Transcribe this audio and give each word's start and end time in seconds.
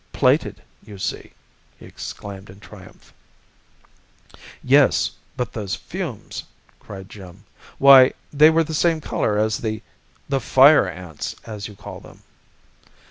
"Plated, 0.13 0.63
you 0.83 0.97
see!" 0.97 1.31
he 1.77 1.85
exclaimed 1.85 2.49
in 2.49 2.59
triumph. 2.59 3.13
"Yes, 4.63 5.11
but 5.37 5.53
those 5.53 5.75
fumes!" 5.75 6.43
cried 6.79 7.07
Jim. 7.07 7.43
"Why, 7.77 8.13
they 8.33 8.49
were 8.49 8.63
the 8.63 8.73
same 8.73 8.99
color 8.99 9.37
as 9.37 9.59
the 9.59 9.83
the 10.27 10.39
Fire 10.39 10.87
Ants, 10.89 11.35
as 11.45 11.67
you 11.67 11.75
call 11.75 11.99
them." 11.99 12.23